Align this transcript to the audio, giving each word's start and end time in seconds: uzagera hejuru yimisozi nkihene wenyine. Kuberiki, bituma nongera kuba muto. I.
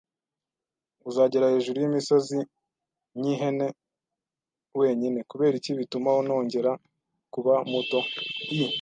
uzagera 1.09 1.51
hejuru 1.53 1.77
yimisozi 1.79 2.37
nkihene 3.17 3.67
wenyine. 4.79 5.19
Kuberiki, 5.29 5.69
bituma 5.79 6.09
nongera 6.27 6.71
kuba 7.33 7.53
muto. 7.71 7.99
I. 8.59 8.63